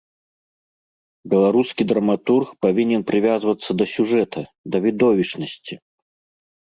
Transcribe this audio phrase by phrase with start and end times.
[1.33, 4.41] Беларускі драматург павінен прывязвацца да сюжэта,
[4.73, 5.73] да відовішчнасці.